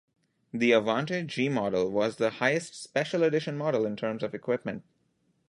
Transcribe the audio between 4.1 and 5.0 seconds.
of equipment.